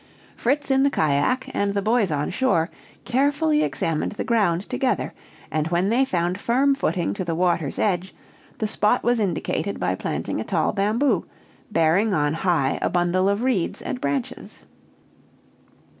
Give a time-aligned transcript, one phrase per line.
[0.35, 2.71] Fritz in the cajack, and the boys on shore,
[3.05, 5.13] carefully examined the ground together;
[5.51, 8.11] and when they found firm footing to the water's edge,
[8.57, 11.25] the spot was indicated by planting a tall bamboo,
[11.71, 14.63] bearing on high a bundle of reeds and branches.